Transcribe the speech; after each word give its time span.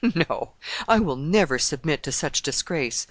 No, 0.15 0.53
I 0.87 0.97
will 0.97 1.15
never 1.15 1.59
submit 1.59 2.01
to 2.01 2.11
such 2.11 2.41
disgrace. 2.41 2.99